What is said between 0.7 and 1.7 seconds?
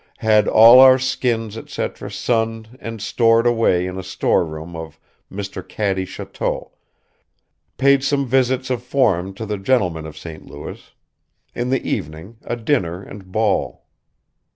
our skins &c